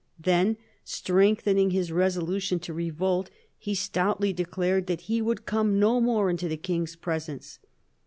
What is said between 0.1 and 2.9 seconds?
Then, strength, ening his resolution to